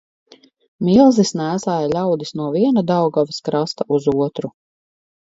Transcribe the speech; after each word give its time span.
Milzis 0.85 1.31
nēsāja 1.41 1.91
ļaudis 1.91 2.33
no 2.41 2.47
viena 2.55 2.83
Daugavas 2.93 3.39
krasta 3.49 3.87
uz 3.99 4.09
otru. 4.15 4.51